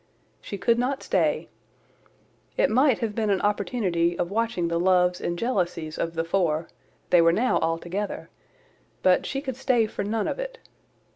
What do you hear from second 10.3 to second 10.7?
it.